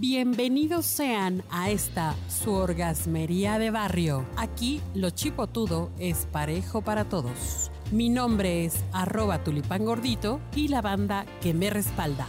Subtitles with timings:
[0.00, 4.24] Bienvenidos sean a esta su orgasmería de barrio.
[4.36, 7.72] Aquí lo chipotudo es parejo para todos.
[7.90, 12.28] Mi nombre es arroba tulipán gordito y la banda que me respalda.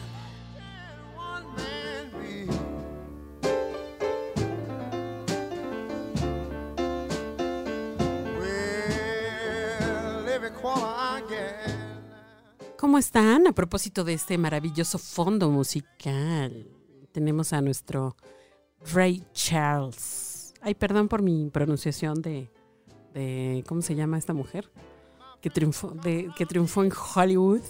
[12.79, 13.45] ¿Cómo están?
[13.45, 16.78] A propósito de este maravilloso fondo musical,
[17.11, 18.15] tenemos a nuestro
[18.93, 20.53] Ray Charles.
[20.61, 22.49] Ay, perdón por mi pronunciación de,
[23.13, 24.69] de ¿cómo se llama esta mujer?
[25.41, 27.61] Que triunfó, de, que triunfó en Hollywood.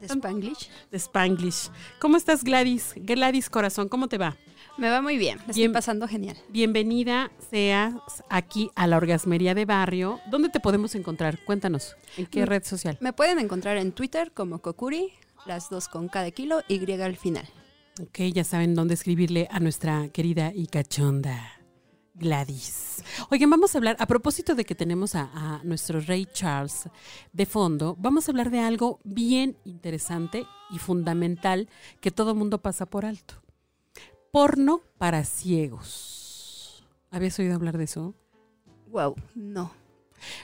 [0.00, 0.68] ¿De Spanglish?
[0.90, 1.70] De Spanglish.
[2.00, 2.94] ¿Cómo estás, Gladys?
[2.96, 4.36] Gladys Corazón, ¿cómo te va?
[4.78, 6.36] Me va muy bien, me estoy pasando genial.
[6.48, 7.94] Bienvenida seas
[8.30, 10.18] aquí a la Orgasmería de Barrio.
[10.30, 11.44] ¿Dónde te podemos encontrar?
[11.44, 12.96] Cuéntanos, ¿en qué Mm, red social?
[13.00, 15.12] Me pueden encontrar en Twitter como Kokuri,
[15.46, 17.46] las dos con de kilo, Y al final.
[18.00, 21.60] Ok, ya saben dónde escribirle a nuestra querida y cachonda
[22.14, 23.04] Gladys.
[23.30, 26.88] Oigan, vamos a hablar, a propósito de que tenemos a, a nuestro Rey Charles
[27.34, 31.68] de fondo, vamos a hablar de algo bien interesante y fundamental
[32.00, 33.34] que todo mundo pasa por alto.
[34.30, 36.86] Porno para ciegos.
[37.10, 38.14] ¿Habías oído hablar de eso?
[38.86, 39.70] Wow, no.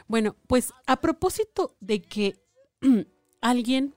[0.06, 2.38] Bueno, pues a propósito de que
[3.40, 3.94] alguien,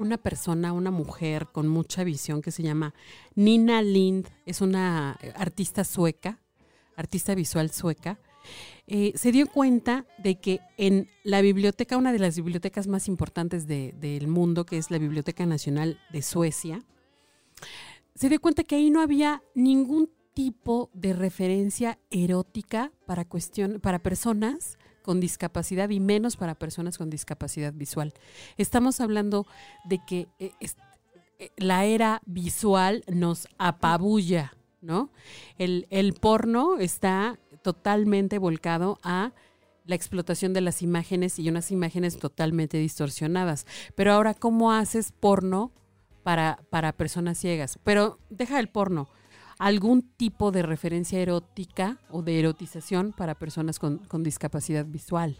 [0.00, 2.94] una persona, una mujer con mucha visión que se llama
[3.34, 6.38] Nina Lind, es una eh, artista sueca,
[6.96, 8.18] artista visual sueca,
[8.86, 13.66] eh, se dio cuenta de que en la biblioteca, una de las bibliotecas más importantes
[13.66, 16.82] de- del mundo, que es la Biblioteca Nacional de Suecia,
[18.14, 23.98] se dio cuenta que ahí no había ningún tipo de referencia erótica para, cuestión, para
[23.98, 28.12] personas con discapacidad y menos para personas con discapacidad visual.
[28.56, 29.46] Estamos hablando
[29.84, 30.52] de que eh,
[31.38, 35.10] eh, la era visual nos apabulla, ¿no?
[35.58, 39.32] El, el porno está totalmente volcado a
[39.84, 43.66] la explotación de las imágenes y unas imágenes totalmente distorsionadas.
[43.94, 45.72] Pero ahora, ¿cómo haces porno
[46.22, 47.78] para, para personas ciegas?
[47.84, 49.08] Pero deja el porno.
[49.60, 55.36] ¿Algún tipo de referencia erótica o de erotización para personas con, con discapacidad visual?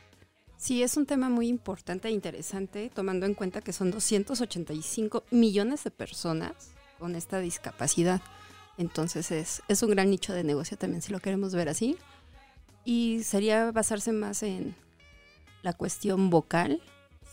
[0.58, 5.84] Sí, es un tema muy importante e interesante, tomando en cuenta que son 285 millones
[5.84, 6.53] de personas
[6.98, 8.20] con esta discapacidad.
[8.76, 11.97] Entonces es, es un gran nicho de negocio también, si lo queremos ver así.
[12.84, 14.75] Y sería basarse más en
[15.62, 16.82] la cuestión vocal,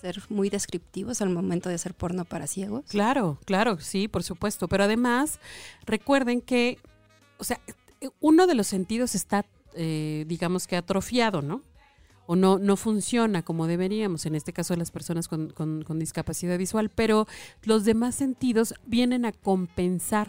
[0.02, 2.86] ser muy descriptivos al momento de hacer porno para ciegos.
[2.90, 4.68] Claro, claro, sí, por supuesto.
[4.68, 5.40] Pero además,
[5.86, 6.78] recuerden que,
[7.38, 7.60] o sea,
[8.20, 11.62] uno de los sentidos está, eh, digamos que atrofiado, ¿no?
[12.28, 15.98] O no, no funciona como deberíamos, en este caso de las personas con, con- con
[15.98, 17.26] discapacidad visual, pero
[17.64, 20.28] los demás sentidos vienen a compensar,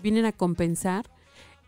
[0.00, 1.10] vienen a compensar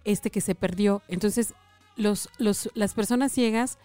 [0.04, 1.02] este que se perdió.
[1.08, 1.54] Entonces,
[1.96, 3.78] los, los, las personas ciegas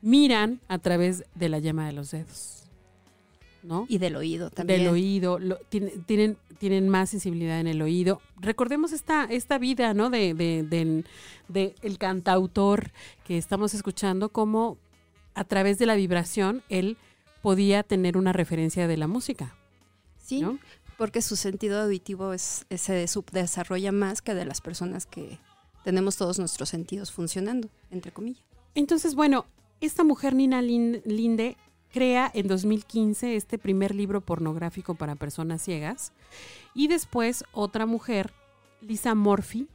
[0.00, 2.69] miran a través de la llama de los dedos,
[3.62, 3.86] ¿no?
[3.88, 4.80] Y del oído también.
[4.80, 8.20] del oído, lo- tienen, tienen, tienen más sensibilidad en el oído.
[8.36, 10.10] Recordemos esta, esta vida, ¿no?
[10.10, 11.04] De, de-
[11.48, 12.90] de el cantautor
[13.24, 14.78] que estamos escuchando, como
[15.34, 16.96] a través de la vibración él
[17.42, 19.54] podía tener una referencia de la música,
[20.18, 20.58] Sí, ¿no?
[20.98, 25.38] porque su sentido auditivo es, es- se subdesarrolla más que de las personas que
[25.84, 28.44] tenemos todos nuestros sentidos funcionando, entre comillas.
[28.74, 29.46] Entonces, bueno,
[29.80, 31.56] esta mujer, Nina Lin- Linde,
[31.92, 36.12] crea en 2015 este primer libro pornográfico para personas ciegas.
[36.74, 38.32] Y después otra mujer,
[38.80, 39.68] Lisa Murphy,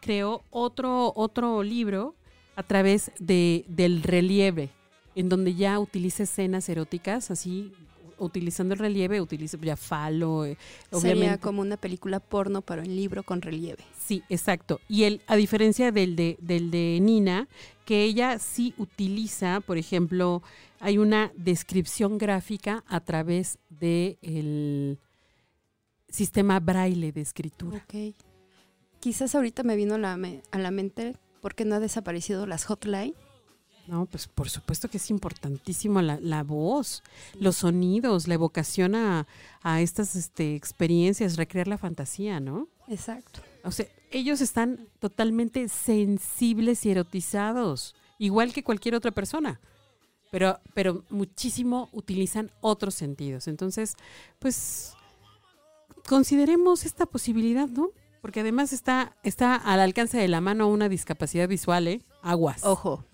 [0.00, 2.14] creó otro, otro libro
[2.56, 4.70] a través de, del relieve,
[5.14, 7.72] en donde ya utiliza escenas eróticas, así,
[8.18, 10.56] utilizando el relieve, utiliza ya falo, eh,
[10.90, 11.40] Sería obviamente.
[11.40, 13.84] como una película porno, pero en libro con relieve.
[13.98, 14.80] Sí, exacto.
[14.88, 17.48] Y él, a diferencia del de, del de Nina,
[17.84, 20.42] que ella sí utiliza, por ejemplo,
[20.80, 24.98] hay una descripción gráfica a través del
[26.08, 27.78] sistema braille de escritura.
[27.84, 28.14] Ok.
[29.00, 32.64] Quizás ahorita me vino a la, me- a la mente porque no ha desaparecido las
[32.64, 33.14] hotline.
[33.88, 37.02] No, pues por supuesto que es importantísimo la, la voz,
[37.40, 39.26] los sonidos, la evocación a,
[39.62, 42.68] a estas este, experiencias, recrear la fantasía, ¿no?
[42.86, 43.40] Exacto.
[43.64, 49.58] O sea, ellos están totalmente sensibles y erotizados, igual que cualquier otra persona.
[50.30, 53.48] Pero, pero muchísimo utilizan otros sentidos.
[53.48, 53.94] Entonces,
[54.38, 54.92] pues,
[56.06, 57.92] consideremos esta posibilidad, ¿no?
[58.20, 62.02] Porque además está, está al alcance de la mano una discapacidad visual, ¿eh?
[62.22, 62.64] Aguas.
[62.64, 63.06] Ojo,